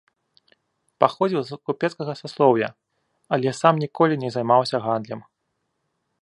[1.03, 2.69] Паходзіў з купецкага саслоўя,
[3.37, 5.21] але сам ніколі не займаўся гандлем.